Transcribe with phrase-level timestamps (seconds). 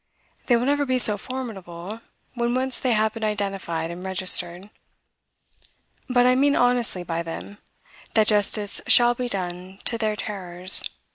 [0.47, 2.01] They will never be so formidable,
[2.33, 4.71] when once they have been identified and registered.
[6.09, 7.59] But I mean honestly by them
[8.15, 10.89] that justice shall be done to their terrors.